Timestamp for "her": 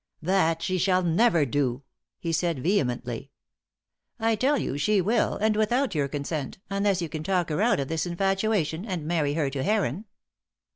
7.49-7.61, 9.35-9.51